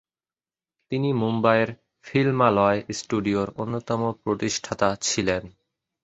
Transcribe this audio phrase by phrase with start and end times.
[0.91, 1.69] তিনি মুম্বাইয়ের
[2.05, 5.43] "ফিল্মালয়" স্টুডিওর অন্যতম প্রতিষ্ঠাতা ছিলেন।